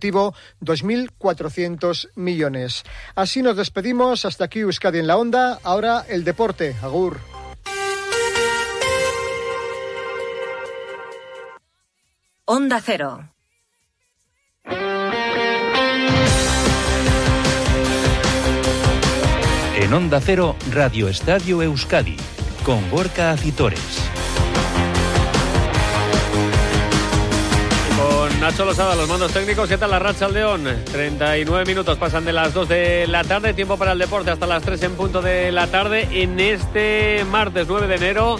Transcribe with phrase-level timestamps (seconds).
[0.00, 2.84] activo 2.400 millones.
[3.14, 4.24] Así nos despedimos.
[4.24, 5.60] Hasta aquí Euskadi en la Onda.
[5.62, 6.74] Ahora el deporte.
[6.82, 7.20] Agur.
[12.46, 13.28] Onda Cero.
[19.76, 22.16] En Onda Cero, Radio Estadio Euskadi,
[22.64, 24.19] con Gorka Acitores.
[28.40, 30.64] Nacho Losada, los mandos técnicos, ¿qué tal la racha al León?
[30.90, 34.62] 39 minutos pasan de las 2 de la tarde, tiempo para el deporte hasta las
[34.62, 38.38] 3 en punto de la tarde en este martes 9 de enero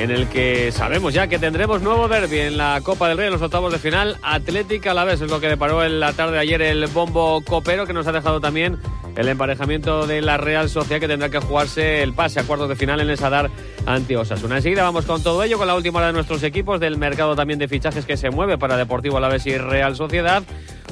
[0.00, 3.34] en el que sabemos ya que tendremos nuevo derby en la Copa del Rey en
[3.34, 4.16] los octavos de final.
[4.22, 7.42] Atlética a la vez es lo que deparó en la tarde de ayer el bombo
[7.44, 8.78] copero que nos ha dejado también
[9.16, 12.76] el emparejamiento de la Real Sociedad que tendrá que jugarse el pase a cuartos de
[12.76, 13.50] final en el Sadar
[13.84, 14.56] ante Osasuna.
[14.56, 17.58] Enseguida vamos con todo ello, con la última hora de nuestros equipos, del mercado también
[17.58, 20.42] de fichajes que se mueve para Deportivo Alavés y Real Sociedad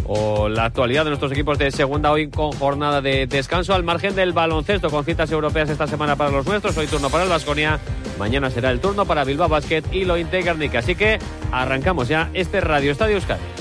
[0.08, 4.16] o la actualidad de nuestros equipos de segunda hoy con jornada de descanso al margen
[4.16, 6.76] del baloncesto con citas europeas esta semana para los nuestros.
[6.76, 7.78] Hoy turno para el Vasconia,
[8.18, 10.80] mañana será el turno para Bilbao Basket y lo Garnica.
[10.80, 11.18] Así que
[11.52, 13.57] arrancamos ya este Radio Estadio Euskadi.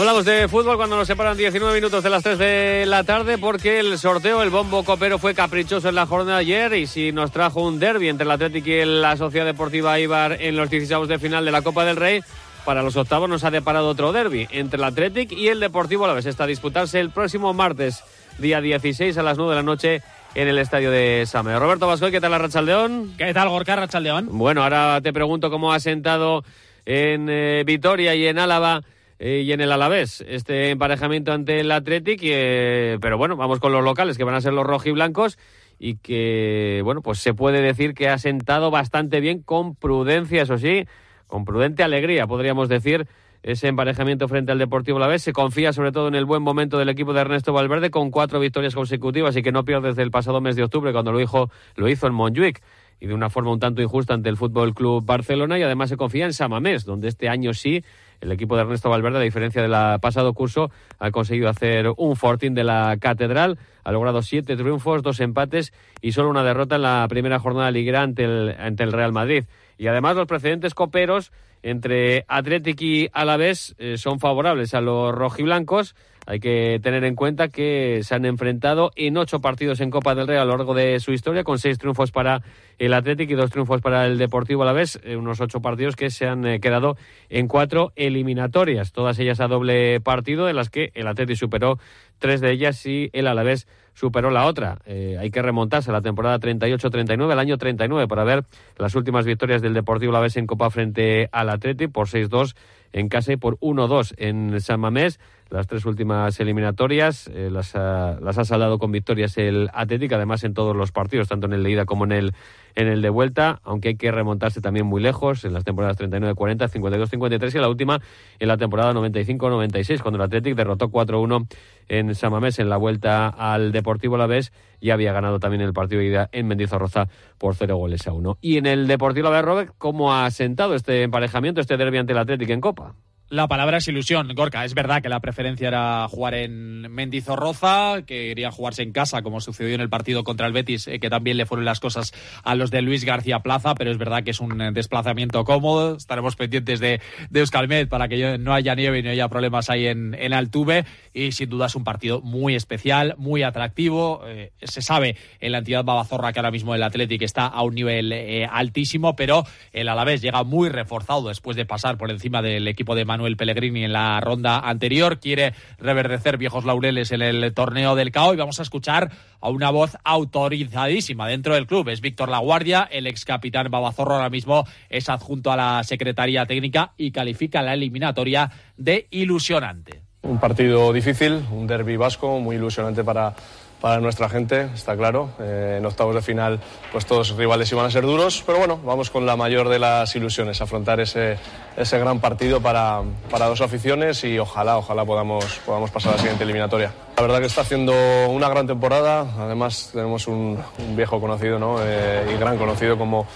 [0.00, 3.80] Hablamos de fútbol cuando nos separan 19 minutos de las 3 de la tarde porque
[3.80, 7.32] el sorteo, el bombo copero fue caprichoso en la jornada de ayer y si nos
[7.32, 11.18] trajo un derby entre el Atlético y la Sociedad Deportiva Ibar en los 16 de
[11.18, 12.22] final de la Copa del Rey,
[12.64, 16.08] para los octavos nos ha deparado otro derby entre el Atlético y el Deportivo a
[16.08, 16.24] la vez.
[16.24, 18.02] Está a disputarse el próximo martes,
[18.38, 20.02] día 16 a las 9 de la noche
[20.34, 21.58] en el estadio de Same.
[21.58, 23.12] Roberto Vascoy, ¿qué tal la Rachaldeón?
[23.18, 24.28] ¿Qué tal Gorka Rachaldeón?
[24.30, 26.42] Bueno, ahora te pregunto cómo ha sentado
[26.86, 28.80] en eh, Vitoria y en Álava
[29.22, 32.20] eh, y en el Alavés este emparejamiento ante el Athletic.
[32.22, 35.38] Eh, pero bueno, vamos con los locales que van a ser los rojiblancos
[35.78, 40.56] y que, bueno, pues se puede decir que ha sentado bastante bien con prudencia, eso
[40.56, 40.86] sí,
[41.26, 43.08] con prudente alegría, podríamos decir,
[43.42, 45.22] ese emparejamiento frente al Deportivo Alavés.
[45.22, 48.40] Se confía sobre todo en el buen momento del equipo de Ernesto Valverde con cuatro
[48.40, 51.50] victorias consecutivas y que no pierde desde el pasado mes de octubre cuando lo hizo,
[51.76, 52.62] lo hizo en Montjuic
[53.00, 55.96] y de una forma un tanto injusta ante el Fútbol Club Barcelona y además se
[55.96, 57.82] confía en Samamés, donde este año sí
[58.20, 62.54] el equipo de Ernesto Valverde, a diferencia del pasado curso, ha conseguido hacer un fortín
[62.54, 67.06] de la Catedral, ha logrado siete triunfos, dos empates y solo una derrota en la
[67.08, 69.44] primera jornada liguera ante el, ante el Real Madrid.
[69.78, 71.32] Y además los precedentes coperos
[71.62, 75.94] entre Athletic y Alavés eh, son favorables a los rojiblancos.
[76.26, 80.26] Hay que tener en cuenta que se han enfrentado en ocho partidos en Copa del
[80.26, 82.42] Rey a lo largo de su historia, con seis triunfos para
[82.78, 86.26] el Athletic y dos triunfos para el Deportivo Alavés, eh, unos ocho partidos que se
[86.26, 86.96] han eh, quedado
[87.28, 91.78] en cuatro eliminatorias, todas ellas a doble partido, en las que el Athletic superó
[92.18, 94.78] tres de ellas y el Alavés superó la otra.
[94.86, 98.44] Eh, hay que remontarse a la temporada 38-39, el año 39, para ver
[98.78, 102.54] las últimas victorias del Deportivo Alavés en Copa frente al Athletic por 6-2
[102.92, 105.20] en casa y por 1-2 en San Mamés.
[105.50, 110.44] Las tres últimas eliminatorias eh, las, ha, las ha saldado con victorias el Atlético, además
[110.44, 112.34] en todos los partidos, tanto en el de ida como en el,
[112.76, 116.70] en el de vuelta, aunque hay que remontarse también muy lejos, en las temporadas 39-40,
[116.70, 118.00] 52-53 y la última
[118.38, 121.48] en la temporada 95-96, cuando el Atlético derrotó 4-1
[121.88, 126.00] en Samamés en la vuelta al Deportivo La Vez y había ganado también el partido
[126.00, 128.38] de ida en Mendizorroza por 0 goles a 1.
[128.40, 132.18] Y en el Deportivo La Robert, ¿cómo ha sentado este emparejamiento, este derbi ante el
[132.18, 132.94] Atlético en Copa?
[133.30, 134.64] La palabra es ilusión, Gorka.
[134.64, 139.40] Es verdad que la preferencia era jugar en Mendizorroza, que quería jugarse en casa, como
[139.40, 142.56] sucedió en el partido contra el Betis, eh, que también le fueron las cosas a
[142.56, 145.94] los de Luis García Plaza, pero es verdad que es un eh, desplazamiento cómodo.
[145.94, 149.86] Estaremos pendientes de, de Euskalmet para que no haya nieve y no haya problemas ahí
[149.86, 150.84] en, en Altuve.
[151.14, 154.24] Y sin duda es un partido muy especial, muy atractivo.
[154.26, 157.76] Eh, se sabe en la entidad Babazorra que ahora mismo el Atlético está a un
[157.76, 158.12] nivel
[158.50, 163.04] altísimo, pero el Alavés llega muy reforzado después de pasar por encima del equipo de
[163.04, 165.20] Manuel Manuel Pellegrini en la ronda anterior.
[165.20, 169.10] Quiere reverdecer viejos laureles en el torneo del CAO y vamos a escuchar
[169.42, 171.90] a una voz autorizadísima dentro del club.
[171.90, 176.94] Es Víctor Laguardia, el ex capitán Babazorro ahora mismo es adjunto a la Secretaría Técnica
[176.96, 180.00] y califica la eliminatoria de ilusionante.
[180.22, 183.34] Un partido difícil, un derby vasco muy ilusionante para
[183.80, 185.30] para nuestra gente, está claro.
[185.40, 186.60] Eh, en octavos de final,
[186.92, 190.14] pues todos rivales iban a ser duros, pero bueno, vamos con la mayor de las
[190.14, 191.38] ilusiones, afrontar ese,
[191.76, 196.20] ese gran partido para, para, dos aficiones y ojalá, ojalá podamos, podamos pasar a la
[196.20, 196.92] siguiente eliminatoria.
[197.16, 197.92] La verdad que está haciendo
[198.28, 200.58] una gran temporada, además tenemos un,
[200.94, 201.76] viejo conocido ¿no?
[201.82, 203.26] Eh, y gran conocido como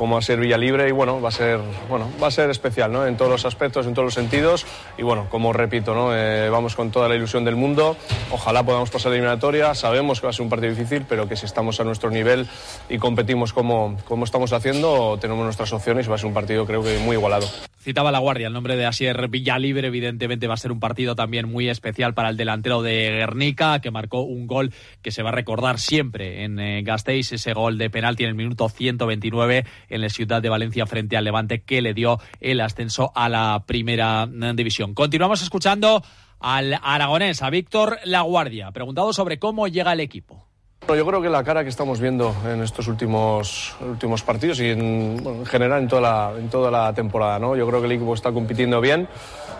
[0.00, 1.60] como a ser Villa Libre y bueno, va a ser,
[1.90, 3.06] bueno, va a ser especial ¿no?
[3.06, 4.64] en todos los aspectos, en todos los sentidos
[4.96, 6.16] y bueno, como repito, ¿no?
[6.16, 7.98] Eh, vamos con toda la ilusión del mundo,
[8.30, 11.36] ojalá podamos pasar la eliminatoria, sabemos que va a ser un partido difícil, pero que
[11.36, 12.48] si estamos a nuestro nivel
[12.88, 16.64] y competimos como, como estamos haciendo, tenemos nuestras opciones y va a ser un partido
[16.64, 17.46] creo que muy igualado.
[17.80, 21.50] Citaba la Guardia, el nombre de Asier Villalibre, evidentemente va a ser un partido también
[21.50, 25.32] muy especial para el delantero de Guernica, que marcó un gol que se va a
[25.32, 30.10] recordar siempre en eh, Gasteiz, ese gol de penalti en el minuto 129 en la
[30.10, 34.52] ciudad de Valencia frente al Levante, que le dio el ascenso a la primera eh,
[34.54, 34.92] división.
[34.92, 36.02] Continuamos escuchando
[36.38, 40.49] al aragonés, a Víctor Laguardia, preguntado sobre cómo llega el equipo.
[40.96, 45.22] Yo creo que la cara que estamos viendo en estos últimos, últimos partidos y en,
[45.24, 47.54] en general en toda, la, en toda la temporada, ¿no?
[47.54, 49.06] yo creo que el equipo está compitiendo bien.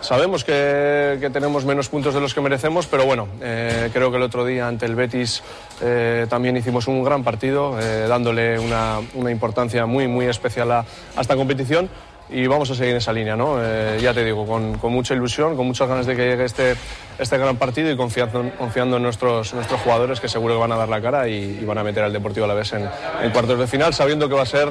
[0.01, 4.17] Sabemos que, que tenemos menos puntos de los que merecemos, pero bueno, eh, creo que
[4.17, 5.41] el otro día ante el Betis
[5.81, 10.79] eh, también hicimos un gran partido, eh, dándole una, una, importancia muy, muy especial a,
[11.15, 11.87] a esta competición
[12.29, 13.57] y vamos a seguir en esa línea, ¿no?
[13.61, 16.75] Eh, ya te digo, con, mucha ilusión, con muchas ganas de que llegue este,
[17.19, 20.77] este gran partido y confiando, confiando en nuestros, nuestros jugadores que seguro que van a
[20.77, 22.89] dar la cara y, van a meter al Deportivo a la vez en
[23.31, 24.69] cuartos de final, sabiendo que va a ser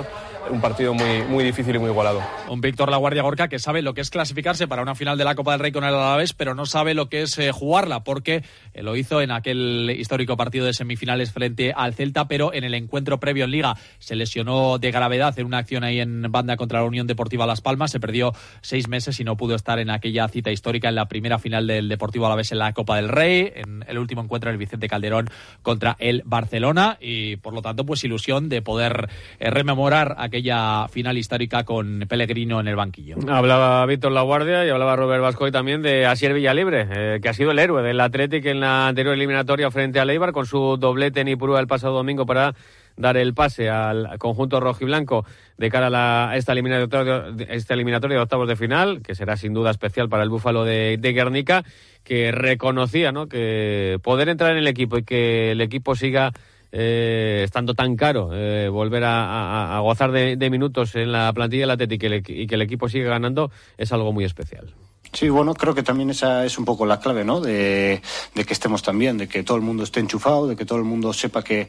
[0.49, 2.23] un partido muy, muy difícil y muy igualado.
[2.49, 5.25] Un Víctor La Guardia Gorka que sabe lo que es clasificarse para una final de
[5.25, 8.05] la Copa del Rey con el Alavés, pero no sabe lo que es eh, jugarla,
[8.05, 8.43] porque
[8.73, 12.75] eh, lo hizo en aquel histórico partido de semifinales frente al Celta, pero en el
[12.75, 16.81] encuentro previo en Liga se lesionó de gravedad en una acción ahí en banda contra
[16.81, 20.29] la Unión Deportiva Las Palmas, se perdió seis meses y no pudo estar en aquella
[20.29, 23.85] cita histórica en la primera final del Deportivo Alavés en la Copa del Rey, en
[23.87, 25.29] el último encuentro del Vicente Calderón
[25.63, 29.09] contra el Barcelona y por lo tanto pues ilusión de poder
[29.39, 33.17] eh, rememorar aquella final histórica con Pellegrino en el banquillo.
[33.29, 37.51] Hablaba Víctor Laguardia y hablaba Robert Vascoy también de Asier Villalibre, eh, que ha sido
[37.51, 41.29] el héroe del Athletic en la anterior eliminatoria frente al Eibar con su doblete en
[41.29, 42.55] Ipurúa el pasado domingo para
[42.97, 45.25] dar el pase al conjunto rojiblanco
[45.59, 49.37] de cara a, la, a esta, eliminatoria, esta eliminatoria de octavos de final, que será
[49.37, 51.65] sin duda especial para el Búfalo de, de Guernica,
[52.05, 53.27] que reconocía ¿no?
[53.27, 56.33] que poder entrar en el equipo y que el equipo siga
[56.73, 62.07] eh, estando tan caro, eh, volver a, gozar de, minutos en la plantilla del Atlético
[62.07, 64.75] y, y, que el equipo siga ganando es algo muy especial.
[65.13, 67.41] Sí, bueno, creo que también esa es un poco la clave, ¿no?
[67.41, 68.01] De,
[68.35, 71.13] que estemos también, de que todo el mundo esté enchufado, de que todo el mundo
[71.13, 71.69] sepa que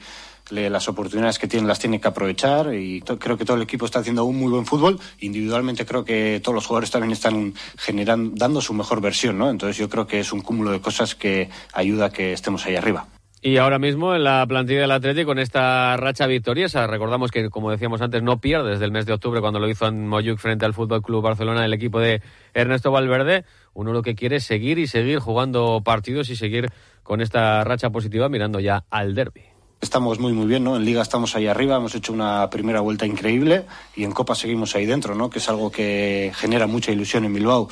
[0.51, 3.85] le, las oportunidades que tiene las tiene que aprovechar y creo que todo el equipo
[3.85, 4.99] está haciendo un muy buen fútbol.
[5.21, 9.49] Individualmente creo que todos los jugadores también están generando, dando su mejor versión, ¿no?
[9.49, 12.75] Entonces yo creo que es un cúmulo de cosas que ayuda a que estemos ahí
[12.75, 13.07] arriba.
[13.43, 17.71] Y ahora mismo en la plantilla del Atlético con esta racha victoriosa, recordamos que como
[17.71, 20.63] decíamos antes no pierde desde el mes de octubre cuando lo hizo en Moyuc frente
[20.63, 22.21] al Fútbol Club Barcelona el equipo de
[22.53, 23.43] Ernesto Valverde,
[23.73, 26.69] uno lo que quiere es seguir y seguir jugando partidos y seguir
[27.01, 29.50] con esta racha positiva mirando ya al derby.
[29.81, 30.75] Estamos muy muy bien, ¿no?
[30.75, 34.75] En Liga estamos ahí arriba, hemos hecho una primera vuelta increíble y en Copa seguimos
[34.75, 35.31] ahí dentro, ¿no?
[35.31, 37.67] Que es algo que genera mucha ilusión en Bilbao.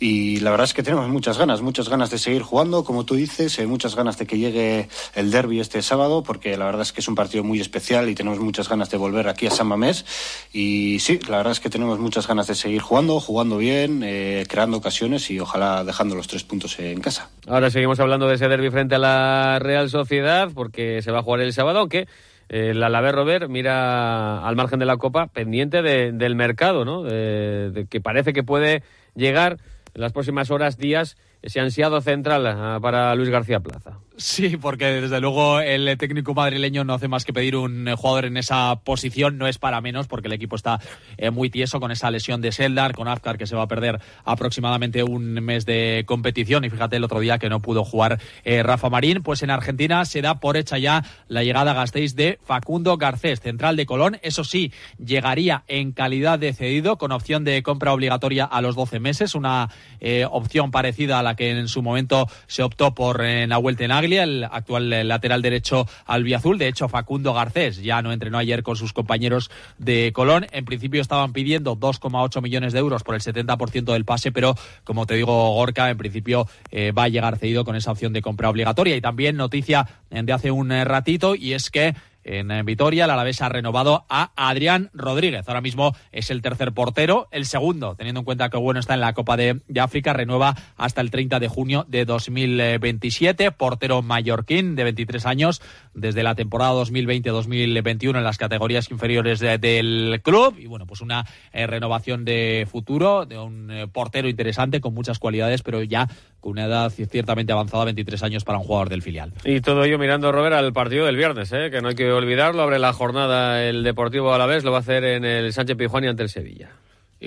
[0.00, 3.14] Y la verdad es que tenemos muchas ganas, muchas ganas de seguir jugando, como tú
[3.14, 6.92] dices, eh, muchas ganas de que llegue el derby este sábado, porque la verdad es
[6.92, 9.68] que es un partido muy especial y tenemos muchas ganas de volver aquí a San
[9.68, 10.04] Mamés.
[10.52, 14.44] Y sí, la verdad es que tenemos muchas ganas de seguir jugando, jugando bien, eh,
[14.48, 17.30] creando ocasiones y ojalá dejando los tres puntos en casa.
[17.46, 21.22] Ahora seguimos hablando de ese derby frente a la Real Sociedad, porque se va a
[21.22, 22.06] jugar el sábado, aunque
[22.48, 27.02] eh, el Alavés Robert mira al margen de la Copa pendiente de, del mercado, ¿no?
[27.02, 28.82] De, que parece que puede
[29.14, 29.58] llegar
[29.94, 33.98] en las próximas horas, días, ese ansiado central uh, para Luis García Plaza.
[34.18, 38.38] Sí, porque desde luego el técnico madrileño no hace más que pedir un jugador en
[38.38, 40.80] esa posición, no es para menos porque el equipo está
[41.18, 44.00] eh, muy tieso con esa lesión de Seldar, con Afkar que se va a perder
[44.24, 46.64] aproximadamente un mes de competición.
[46.64, 50.02] Y fíjate el otro día que no pudo jugar eh, Rafa Marín, pues en Argentina
[50.06, 54.18] se da por hecha ya la llegada a Gasteiz de Facundo Garcés, central de Colón,
[54.22, 58.98] eso sí, llegaría en calidad de cedido con opción de compra obligatoria a los 12
[58.98, 59.68] meses, una
[60.00, 63.76] eh, opción parecida a la que en su momento se optó por eh, Nahuel
[64.12, 66.58] El actual lateral derecho albiazul.
[66.58, 70.46] De hecho, Facundo Garcés ya no entrenó ayer con sus compañeros de Colón.
[70.52, 75.06] En principio estaban pidiendo 2,8 millones de euros por el 70% del pase, pero como
[75.06, 78.48] te digo, Gorka, en principio eh, va a llegar cedido con esa opción de compra
[78.48, 78.96] obligatoria.
[78.96, 81.94] Y también noticia de hace un ratito, y es que
[82.26, 85.44] en Vitoria, el Alavés ha renovado a Adrián Rodríguez.
[85.46, 89.00] Ahora mismo es el tercer portero, el segundo, teniendo en cuenta que bueno está en
[89.00, 93.52] la Copa de, de, África, renueva hasta el 30 de junio de 2027.
[93.52, 95.62] Portero mallorquín de 23 años
[95.94, 100.56] desde la temporada 2020-2021 en las categorías inferiores de, del club.
[100.58, 105.20] Y bueno, pues una eh, renovación de futuro, de un eh, portero interesante con muchas
[105.20, 106.08] cualidades, pero ya
[106.40, 109.32] con una edad ciertamente avanzada, 23 años para un jugador del filial.
[109.44, 111.70] Y todo ello mirando, Robert, al partido del viernes, ¿eh?
[111.70, 114.78] que no hay que olvidarlo, abre la jornada el Deportivo a la vez, lo va
[114.78, 116.70] a hacer en el Sánchez Pijuán y ante el Sevilla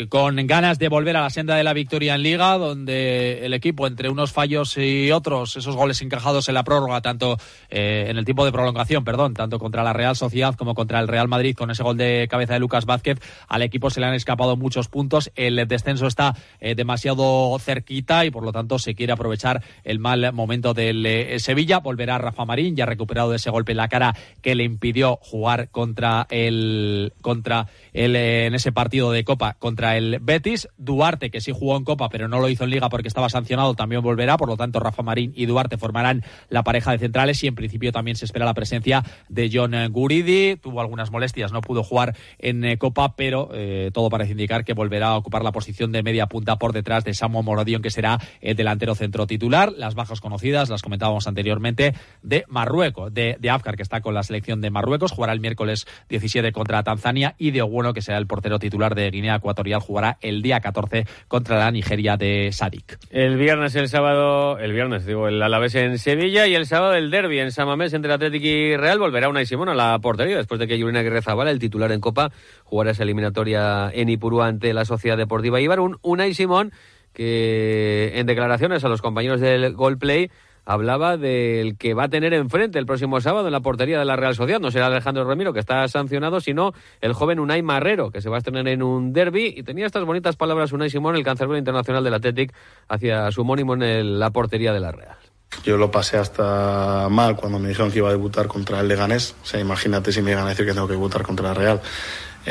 [0.07, 3.87] con ganas de volver a la senda de la victoria en Liga, donde el equipo,
[3.87, 7.37] entre unos fallos y otros, esos goles encajados en la prórroga, tanto
[7.69, 11.07] eh, en el tiempo de prolongación, perdón, tanto contra la Real Sociedad como contra el
[11.07, 14.13] Real Madrid, con ese gol de cabeza de Lucas Vázquez, al equipo se le han
[14.13, 15.31] escapado muchos puntos.
[15.35, 20.33] El descenso está eh, demasiado cerquita y, por lo tanto, se quiere aprovechar el mal
[20.33, 21.79] momento del eh, Sevilla.
[21.79, 25.69] Volverá Rafa Marín, ya recuperado de ese golpe en la cara que le impidió jugar
[25.69, 30.67] contra el contra el en ese partido de Copa contra contra el Betis.
[30.77, 33.75] Duarte, que sí jugó en Copa, pero no lo hizo en Liga porque estaba sancionado,
[33.75, 34.35] también volverá.
[34.35, 37.93] Por lo tanto, Rafa Marín y Duarte formarán la pareja de centrales y en principio
[37.93, 40.57] también se espera la presencia de John Guridi.
[40.57, 44.73] Tuvo algunas molestias, no pudo jugar en eh, Copa, pero eh, todo parece indicar que
[44.73, 48.19] volverá a ocupar la posición de media punta por detrás de Samuel Morodion, que será
[48.41, 49.71] el delantero centro titular.
[49.71, 54.23] Las bajas conocidas, las comentábamos anteriormente, de Marruecos, de, de Afkar, que está con la
[54.23, 58.27] selección de Marruecos, jugará el miércoles 17 contra Tanzania, y de Ogueno, que será el
[58.27, 62.97] portero titular de Guinea Ecuatorial jugará el día 14 contra la Nigeria de Sadik.
[63.11, 67.11] El viernes, el sábado, el viernes, digo, el Alavés en Sevilla y el sábado el
[67.11, 68.99] derby en Samamés entre Atlético y Real.
[68.99, 71.99] Volverá una Simón a la portería después de que Yurina Aguirre Zabala, el titular en
[71.99, 72.31] Copa,
[72.63, 75.79] jugara esa eliminatoria en Ipurú ante la Sociedad Deportiva Ibar.
[75.79, 76.71] Un Unai Simón
[77.13, 80.29] que en declaraciones a los compañeros del Gol Play
[80.69, 84.15] hablaba del que va a tener enfrente el próximo sábado en la portería de la
[84.15, 84.59] Real Sociedad.
[84.59, 88.35] No será Alejandro Ramiro, que está sancionado, sino el joven Unai Marrero, que se va
[88.35, 89.51] a estrenar en un derby.
[89.57, 92.53] Y tenía estas bonitas palabras Unai Simón, el cancerbero internacional del Athletic,
[92.87, 95.17] hacia su homónimo en la portería de la Real.
[95.63, 99.35] Yo lo pasé hasta mal cuando me dijeron que iba a debutar contra el Leganés.
[99.41, 101.81] O sea, imagínate si me iban a decir que tengo que debutar contra la Real.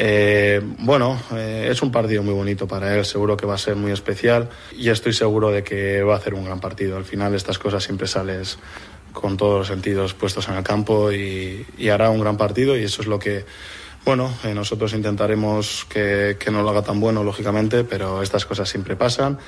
[0.00, 3.74] Eh, bueno, eh, es un partido muy bonito para él, seguro que va a ser
[3.74, 6.96] muy especial y estoy seguro de que va a hacer un gran partido.
[6.96, 8.60] Al final estas cosas siempre sales
[9.12, 13.02] con todos los sentidos puestos en el campo y, hará un gran partido y eso
[13.02, 13.44] es lo que,
[14.04, 18.94] bueno, eh, nosotros intentaremos que, no lo haga tan bueno, lógicamente, pero estas cosas siempre
[18.94, 19.38] pasan.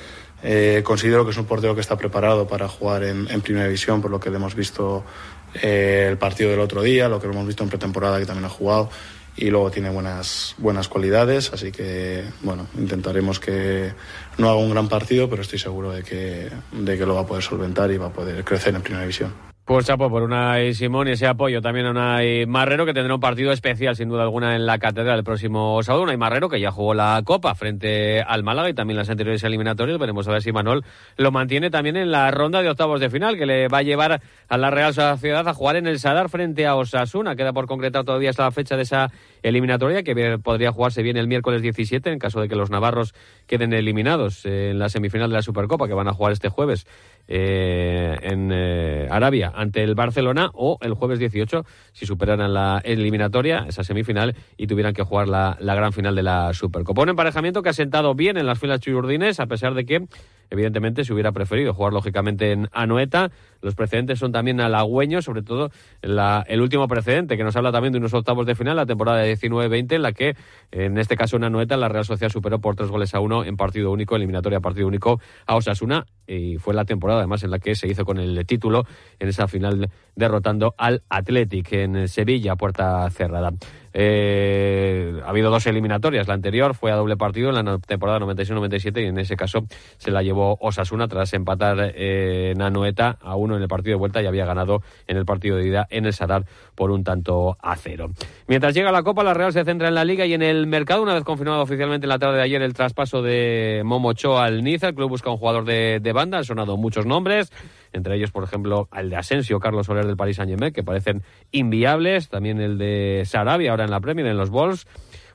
[0.83, 4.11] considero que es un portero que está preparado para jugar en, en primera división, por
[4.11, 5.05] lo que le hemos visto
[5.53, 8.89] el partido del otro día, lo que hemos visto en pretemporada que también ha jugado
[9.37, 13.93] y luego tiene buenas, buenas cualidades, así que bueno, intentaremos que
[14.37, 17.25] no haga un gran partido, pero estoy seguro de que, de que lo va a
[17.25, 19.50] poder solventar y va a poder crecer en primera división.
[19.71, 23.21] Pues chapo por Unai Simón y ese apoyo también a Unai Marrero, que tendrá un
[23.21, 26.03] partido especial sin duda alguna en la Catedral el próximo sábado.
[26.03, 29.97] Unai Marrero, que ya jugó la Copa frente al Málaga y también las anteriores eliminatorias.
[29.97, 30.83] Veremos a ver si Manuel
[31.15, 34.21] lo mantiene también en la ronda de octavos de final, que le va a llevar
[34.49, 37.37] a la Real Sociedad a jugar en el Sadar frente a Osasuna.
[37.37, 39.09] Queda por concretar todavía hasta la fecha de esa
[39.41, 43.13] eliminatoria, que podría jugarse bien el miércoles 17 en caso de que los navarros
[43.47, 46.85] queden eliminados en la semifinal de la Supercopa, que van a jugar este jueves
[47.29, 53.65] eh, en eh, Arabia ante el Barcelona o el jueves 18 si superaran la eliminatoria,
[53.67, 57.01] esa semifinal, y tuvieran que jugar la, la gran final de la Supercopa.
[57.03, 60.07] Un emparejamiento que ha sentado bien en las filas chururdines, a pesar de que
[60.51, 63.31] evidentemente se hubiera preferido jugar lógicamente en Anoeta.
[63.61, 67.99] Los precedentes son también halagüeños, sobre todo el último precedente que nos habla también de
[67.99, 70.35] unos octavos de final, la temporada de 19-20, en la que
[70.71, 73.55] en este caso en Anoeta la Real Sociedad superó por tres goles a uno en
[73.55, 77.75] partido único, eliminatoria partido único a Osasuna y fue la temporada además en la que
[77.75, 78.85] se hizo con el título
[79.19, 83.51] en esa final derrotando al Athletic en Sevilla, puerta cerrada.
[83.93, 86.27] Eh, ha habido dos eliminatorias.
[86.27, 89.65] La anterior fue a doble partido en la temporada 96-97 y en ese caso
[89.97, 93.99] se la llevó Osasuna tras empatar eh, en Anoeta a uno en el partido de
[93.99, 96.45] vuelta y había ganado en el partido de ida en el Sadar
[96.75, 98.09] por un tanto a cero.
[98.47, 101.01] Mientras llega la Copa, la Real se centra en la Liga y en el mercado.
[101.01, 104.89] Una vez confirmado oficialmente en la tarde de ayer el traspaso de Momocho al Niza,
[104.89, 106.39] el club busca un jugador de banda.
[106.39, 107.51] Han sonado muchos nombres
[107.93, 112.29] entre ellos, por ejemplo, el de Asensio, Carlos Soler del Paris Saint-Germain, que parecen inviables,
[112.29, 114.87] también el de Sarabia, ahora en la Premier, en los Wolves,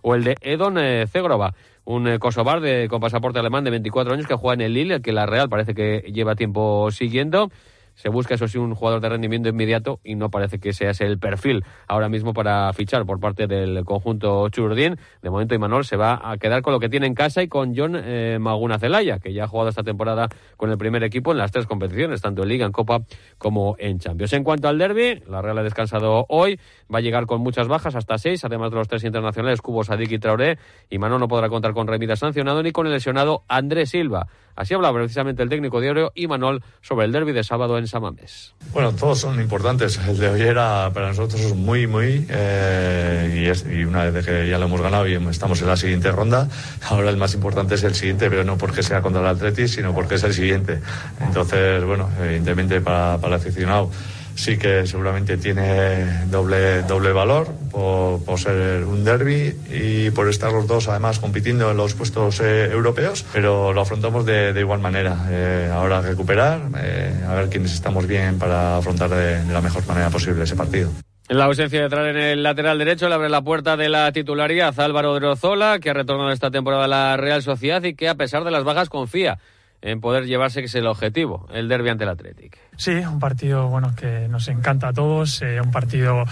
[0.03, 4.15] o el de Edon eh, Zegrova, un eh, kosovar de, con pasaporte alemán de 24
[4.15, 7.51] años que juega en el Lille, que la Real parece que lleva tiempo siguiendo.
[7.97, 11.07] Se busca, eso sí, un jugador de rendimiento inmediato y no parece que sea ese
[11.07, 14.97] el perfil ahora mismo para fichar por parte del conjunto Churdín.
[15.23, 17.75] De momento, Imanol se va a quedar con lo que tiene en casa y con
[17.75, 21.39] John eh, Maguna Celaya, que ya ha jugado esta temporada con el primer equipo en
[21.39, 23.01] las tres competiciones, tanto en Liga, en Copa
[23.39, 24.35] como en Champions.
[24.35, 26.61] En cuanto al derby, la Real ha descansado hoy,
[26.93, 30.13] va a llegar con muchas bajas, hasta seis, además de los tres internacionales, Cubo, Sadik
[30.13, 30.59] y Traoré.
[30.91, 34.27] Y Manol no podrá contar con Remida sancionado ni con el lesionado Andrés Silva.
[34.57, 37.87] Así hablaba precisamente el técnico de Oro y Manol sobre el derby de sábado en
[37.87, 38.55] Samamés.
[38.73, 40.01] Bueno, todos son importantes.
[40.09, 42.27] El de hoy era para nosotros muy, muy.
[42.31, 46.49] Eh, y, una vez que ya lo hemos ganado y estamos en la siguiente ronda,
[46.89, 49.95] ahora el más importante es el siguiente, pero no porque sea contra el Atleti, sino
[49.95, 50.81] porque es el siguiente.
[51.21, 53.91] Entonces, bueno, evidentemente para, para el aficionado
[54.37, 60.67] sí que seguramente tiene doble, doble valor por, ser un derby y por estar los
[60.67, 65.27] dos además compitiendo en los puestos eh, europeos, pero lo afrontamos de, igual manera.
[65.31, 69.87] Eh, ahora recuperar, eh, a ver quiénes estamos bien para afrontar de, de la mejor
[69.87, 70.91] manera posible ese partido.
[71.29, 74.13] En la ausencia de entrar en el lateral derecho le abre la puerta de la
[74.13, 78.15] titularidad Álvaro Drozola, que ha retornado esta temporada a la Real Sociedad y que a
[78.15, 79.39] pesar de las bajas confía
[79.83, 82.59] en poder llevarse, que es el objetivo, el derbi ante el Athletic.
[82.77, 86.25] Sí, un partido bueno que nos encanta a todos, eh, un partido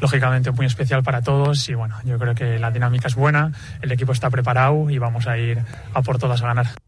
[0.00, 3.92] lógicamente muy especial para todos y bueno, yo creo que la dinámica es buena, el
[3.92, 5.62] equipo está preparado y vamos a ir
[5.94, 6.85] a por todas a ganar.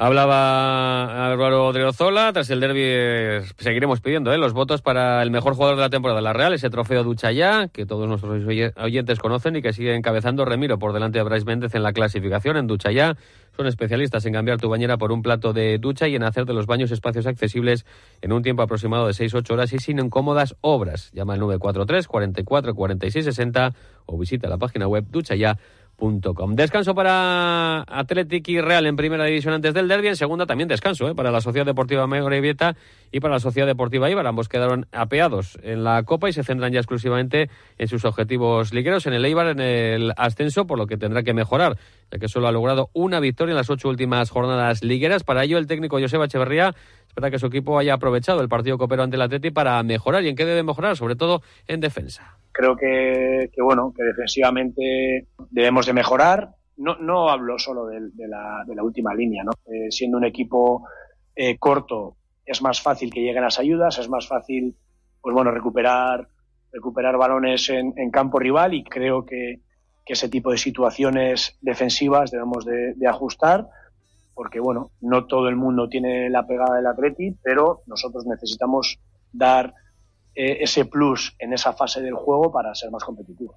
[0.00, 5.74] Hablaba Álvaro Odriozola, tras el derby seguiremos pidiendo eh, los votos para el mejor jugador
[5.74, 9.62] de la temporada la Real, ese trofeo Ducha ya, que todos nuestros oyentes conocen y
[9.62, 13.16] que sigue encabezando Remiro por delante de Brais Méndez en la clasificación en Ducha ya.
[13.56, 16.54] Son especialistas en cambiar tu bañera por un plato de ducha y en hacer de
[16.54, 17.84] los baños espacios accesibles
[18.22, 21.10] en un tiempo aproximado de 6-8 horas y sin incómodas obras.
[21.12, 23.74] Llama al 943 44 46 60
[24.06, 25.77] o visita la página web duchaya.com.
[26.54, 30.06] Descanso para Athletic y Real en primera división antes del derby.
[30.06, 31.14] En segunda también descanso ¿eh?
[31.14, 32.76] para la Sociedad Deportiva Morevieta
[33.10, 34.26] y para la Sociedad Deportiva Ibar.
[34.26, 39.06] Ambos quedaron apeados en la Copa y se centran ya exclusivamente en sus objetivos ligueros.
[39.06, 41.76] En el Eibar, en el ascenso, por lo que tendrá que mejorar,
[42.12, 45.24] ya que solo ha logrado una victoria en las ocho últimas jornadas ligueras.
[45.24, 46.76] Para ello, el técnico Joseba Echeverría
[47.08, 50.22] espera que su equipo haya aprovechado el partido copero ante el Atleti para mejorar.
[50.22, 50.96] ¿Y en qué debe mejorar?
[50.96, 52.38] Sobre todo en defensa.
[52.52, 56.50] Creo que, que bueno, que defensivamente debemos de mejorar.
[56.76, 59.52] No, no hablo solo de, la, de la, última línea, ¿no?
[59.66, 60.86] Eh, siendo un equipo
[61.34, 64.74] eh, corto es más fácil que lleguen las ayudas, es más fácil,
[65.20, 66.28] pues bueno, recuperar,
[66.72, 69.60] recuperar balones en, en campo rival y creo que,
[70.06, 73.68] que, ese tipo de situaciones defensivas debemos de, de, ajustar
[74.38, 79.00] porque bueno, no todo el mundo tiene la pegada del Atleti, pero nosotros necesitamos
[79.32, 79.74] dar
[80.34, 83.56] eh, ese plus en esa fase del juego para ser más competitivos.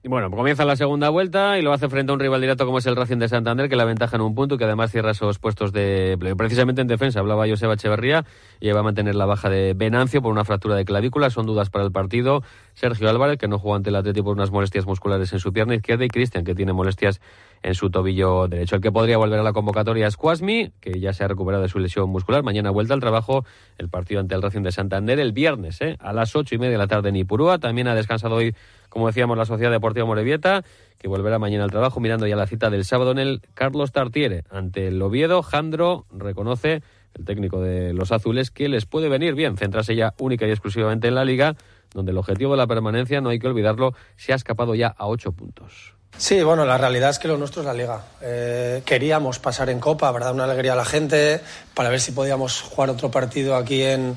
[0.00, 2.78] Y bueno, comienza la segunda vuelta y lo hace frente a un rival directo como
[2.78, 5.10] es el Racing de Santander, que la ventaja en un punto y que además cierra
[5.10, 7.18] esos puestos de precisamente en defensa.
[7.18, 8.24] Hablaba Joseba Echeverría
[8.60, 11.30] y va a mantener la baja de Venancio por una fractura de clavícula.
[11.30, 12.44] Son dudas para el partido.
[12.74, 15.74] Sergio Álvarez, que no jugó ante el Atlético por unas molestias musculares en su pierna
[15.74, 17.20] izquierda, y Cristian, que tiene molestias
[17.62, 18.76] en su tobillo derecho.
[18.76, 21.68] El que podría volver a la convocatoria es Cuasmi, que ya se ha recuperado de
[21.68, 22.42] su lesión muscular.
[22.42, 23.44] Mañana vuelta al trabajo
[23.78, 25.96] el partido ante el Racing de Santander el viernes, ¿eh?
[26.00, 27.58] a las ocho y media de la tarde en Ipurúa.
[27.58, 28.54] También ha descansado hoy,
[28.88, 30.64] como decíamos, la Sociedad Deportiva Morevieta,
[30.98, 34.44] que volverá mañana al trabajo mirando ya la cita del sábado en el Carlos Tartiere.
[34.50, 36.82] Ante el Oviedo, Jandro reconoce,
[37.14, 41.08] el técnico de los azules, que les puede venir bien centrarse ya única y exclusivamente
[41.08, 41.56] en la liga,
[41.94, 45.06] donde el objetivo de la permanencia, no hay que olvidarlo, se ha escapado ya a
[45.06, 45.97] ocho puntos.
[46.16, 48.02] Sí, bueno, la realidad es que lo nuestro es la liga.
[48.20, 51.40] Eh, queríamos pasar en Copa para dar una alegría a la gente,
[51.74, 54.16] para ver si podíamos jugar otro partido aquí en,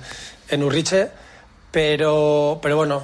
[0.51, 1.09] Urriche,
[1.71, 3.03] pero, pero bueno,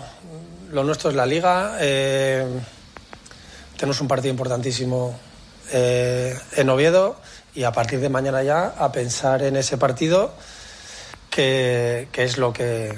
[0.72, 1.78] lo nuestro es la liga.
[1.80, 2.48] Eh,
[3.78, 5.18] tenemos un partido importantísimo
[5.72, 7.18] eh, en Oviedo
[7.54, 10.34] y a partir de mañana ya a pensar en ese partido
[11.30, 12.98] que, que es lo que,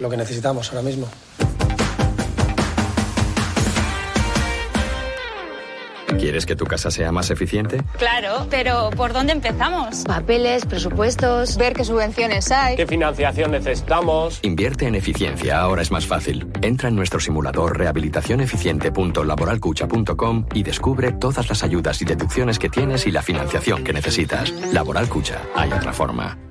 [0.00, 1.08] lo que necesitamos ahora mismo.
[6.18, 7.80] ¿Quieres que tu casa sea más eficiente?
[7.96, 10.02] Claro, pero ¿por dónde empezamos?
[10.04, 14.40] Papeles, presupuestos, ver qué subvenciones hay, qué financiación necesitamos.
[14.42, 16.46] Invierte en eficiencia, ahora es más fácil.
[16.62, 23.12] Entra en nuestro simulador rehabilitacioneficiente.laboralcucha.com y descubre todas las ayudas y deducciones que tienes y
[23.12, 24.50] la financiación que necesitas.
[24.72, 26.47] Laboral Cucha, hay otra forma.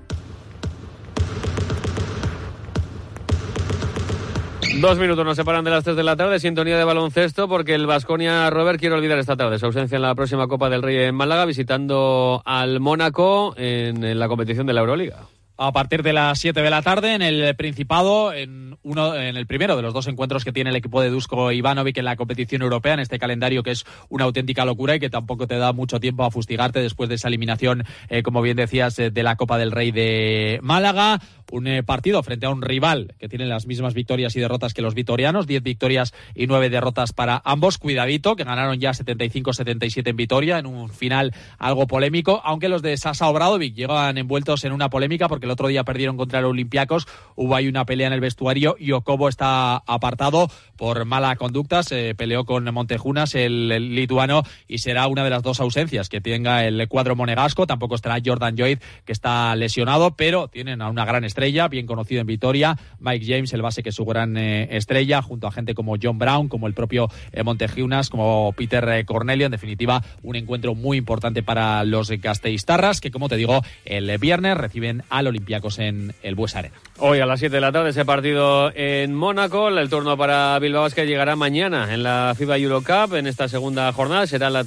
[4.80, 7.88] Dos minutos nos separan de las tres de la tarde, sintonía de baloncesto, porque el
[7.88, 11.16] Vasconia Robert quiere olvidar esta tarde su ausencia en la próxima Copa del Rey en
[11.16, 15.22] Málaga, visitando al Mónaco en, la competición de la Euroliga
[15.60, 19.48] a partir de las 7 de la tarde en el Principado, en, uno, en el
[19.48, 22.62] primero de los dos encuentros que tiene el equipo de Dusko Ivanovic en la competición
[22.62, 26.00] europea, en este calendario que es una auténtica locura y que tampoco te da mucho
[26.00, 29.72] tiempo a fustigarte después de esa eliminación, eh, como bien decías, de la Copa del
[29.72, 31.20] Rey de Málaga.
[31.52, 34.82] Un eh, partido frente a un rival que tiene las mismas victorias y derrotas que
[34.82, 37.78] los vitorianos, 10 victorias y 9 derrotas para ambos.
[37.78, 42.98] Cuidadito, que ganaron ya 75-77 en Vitoria, en un final algo polémico, aunque los de
[42.98, 47.08] Sasa Obradovic llegan envueltos en una polémica porque el otro día perdieron contra los Olympiacos,
[47.36, 52.14] hubo ahí una pelea en el vestuario y Okobo está apartado por mala conducta, se
[52.16, 56.66] peleó con Montejunas, el, el, lituano, y será una de las dos ausencias que tenga
[56.66, 57.66] el cuadro monegasco.
[57.66, 61.86] Tampoco estará Jordan Lloyd, que está lesionado, pero tienen a una gran estrella estrella, bien
[61.86, 65.52] conocido en Vitoria, Mike James, el base que es su gran eh, estrella, junto a
[65.52, 69.46] gente como John Brown, como el propio eh, Montegiunas, como Peter eh, Cornelio.
[69.46, 74.58] En definitiva, un encuentro muy importante para los castellistarras, que como te digo, el viernes
[74.58, 76.74] reciben al Olympiacos en el Bues Arena.
[76.98, 79.70] Hoy a las 7 de la tarde ese partido en Mónaco.
[79.70, 84.26] El turno para Bilbao que llegará mañana en la FIBA Eurocup en esta segunda jornada.
[84.26, 84.64] Será la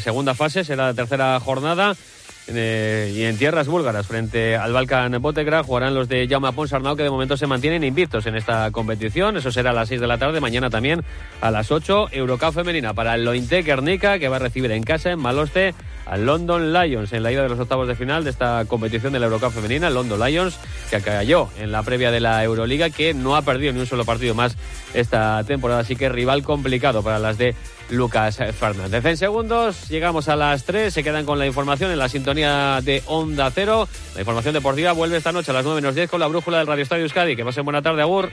[0.00, 1.94] segunda fase, será la tercera jornada.
[2.48, 7.04] Eh, y en tierras búlgaras, frente al Balkan Botegra, jugarán los de Jaume Ponsarnau, que
[7.04, 9.36] de momento se mantienen invictos en esta competición.
[9.36, 11.02] Eso será a las 6 de la tarde, mañana también
[11.40, 12.08] a las 8.
[12.12, 15.74] Eurocup femenina para el Lointe Guernica, que va a recibir en casa, en Maloste,
[16.06, 19.18] al London Lions en la ida de los octavos de final de esta competición de
[19.18, 19.90] la Eurocup femenina.
[19.90, 20.58] London Lions,
[20.90, 24.04] que cayó en la previa de la Euroliga, que no ha perdido ni un solo
[24.04, 24.56] partido más
[24.94, 25.80] esta temporada.
[25.80, 27.54] Así que rival complicado para las de
[27.90, 29.04] Lucas Fernández.
[29.04, 33.02] En segundos llegamos a las 3, se quedan con la información en la sintonía de
[33.06, 33.88] Onda Cero.
[34.14, 36.66] La información deportiva vuelve esta noche a las 9 menos 10 con la brújula del
[36.66, 37.36] Radio Estadio Euskadi.
[37.36, 38.32] Que pasen buena tarde, Agur.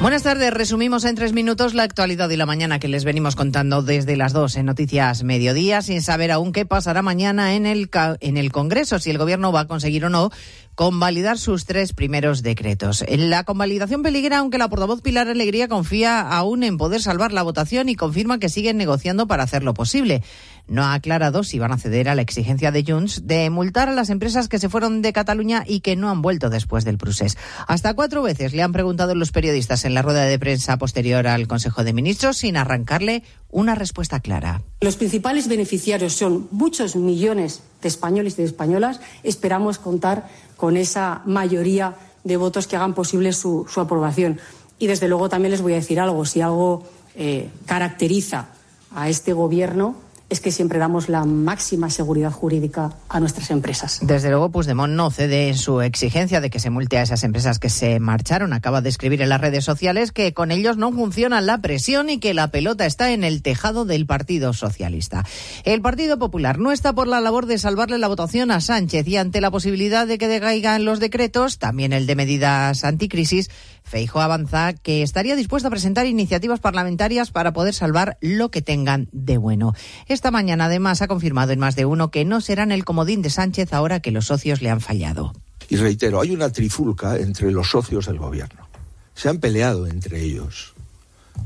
[0.00, 0.54] Buenas tardes.
[0.54, 4.32] Resumimos en tres minutos la actualidad y la mañana que les venimos contando desde las
[4.32, 8.98] dos en Noticias Mediodía, sin saber aún qué pasará mañana en el, en el Congreso,
[8.98, 10.30] si el Gobierno va a conseguir o no
[10.74, 13.04] convalidar sus tres primeros decretos.
[13.06, 17.90] La convalidación peligra, aunque la portavoz Pilar Alegría confía aún en poder salvar la votación
[17.90, 20.22] y confirma que siguen negociando para hacerlo posible.
[20.70, 23.92] No ha aclarado si van a ceder a la exigencia de Junts de multar a
[23.92, 27.36] las empresas que se fueron de Cataluña y que no han vuelto después del procés.
[27.66, 31.48] Hasta cuatro veces le han preguntado los periodistas en la rueda de prensa posterior al
[31.48, 34.62] Consejo de Ministros sin arrancarle una respuesta clara.
[34.80, 39.00] Los principales beneficiarios son muchos millones de españoles y de españolas.
[39.24, 44.38] Esperamos contar con esa mayoría de votos que hagan posible su, aprobación.
[44.78, 46.24] Y desde luego también les voy a decir algo.
[46.24, 46.84] Si algo
[47.16, 48.50] eh, caracteriza
[48.94, 49.96] a este Gobierno
[50.30, 53.98] es que siempre damos la máxima seguridad jurídica a nuestras empresas.
[54.00, 57.58] Desde luego, Puigdemont no cede en su exigencia de que se multe a esas empresas
[57.58, 58.52] que se marcharon.
[58.52, 62.18] Acaba de escribir en las redes sociales que con ellos no funciona la presión y
[62.18, 65.24] que la pelota está en el tejado del Partido Socialista.
[65.64, 69.16] El Partido Popular no está por la labor de salvarle la votación a Sánchez y
[69.16, 73.50] ante la posibilidad de que decaigan los decretos, también el de medidas anticrisis,
[73.82, 79.08] Feijo avanza que estaría dispuesto a presentar iniciativas parlamentarias para poder salvar lo que tengan
[79.10, 79.74] de bueno.
[80.20, 83.30] Esta mañana, además, ha confirmado en más de uno que no serán el comodín de
[83.30, 85.32] Sánchez ahora que los socios le han fallado.
[85.70, 88.68] Y reitero, hay una trifulca entre los socios del gobierno.
[89.14, 90.74] Se han peleado entre ellos.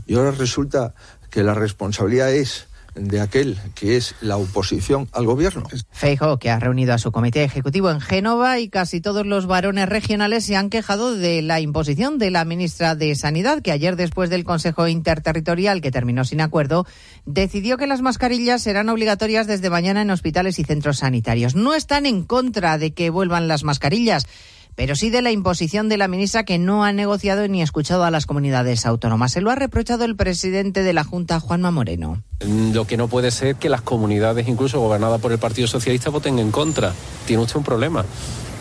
[0.09, 0.93] Y ahora resulta
[1.31, 5.65] que la responsabilidad es de aquel que es la oposición al gobierno.
[5.91, 9.89] Feijo, que ha reunido a su comité ejecutivo en Génova y casi todos los varones
[9.89, 14.31] regionales se han quejado de la imposición de la ministra de Sanidad, que ayer, después
[14.31, 16.87] del Consejo Interterritorial, que terminó sin acuerdo,
[17.27, 21.55] decidió que las mascarillas serán obligatorias desde mañana en hospitales y centros sanitarios.
[21.55, 24.27] No están en contra de que vuelvan las mascarillas
[24.75, 28.11] pero sí de la imposición de la ministra que no ha negociado ni escuchado a
[28.11, 29.33] las comunidades autónomas.
[29.33, 32.23] Se lo ha reprochado el presidente de la Junta, Juanma Moreno.
[32.41, 36.39] Lo que no puede ser que las comunidades, incluso gobernadas por el Partido Socialista, voten
[36.39, 36.93] en contra.
[37.27, 38.05] Tiene usted un problema.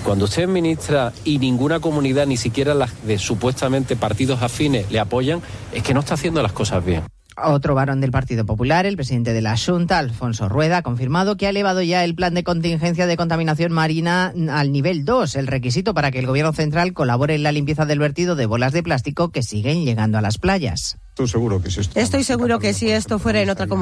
[0.03, 4.99] Cuando usted es ministra y ninguna comunidad, ni siquiera las de supuestamente partidos afines, le
[4.99, 7.03] apoyan, es que no está haciendo las cosas bien.
[7.35, 11.47] Otro varón del Partido Popular, el presidente de la Junta, Alfonso Rueda, ha confirmado que
[11.47, 15.93] ha elevado ya el plan de contingencia de contaminación marina al nivel 2, el requisito
[15.93, 19.29] para que el Gobierno central colabore en la limpieza del vertido de bolas de plástico
[19.29, 20.97] que siguen llegando a las playas.
[21.13, 23.81] Estoy seguro que si esto, Estoy seguro que si esto fuera en otra comunidad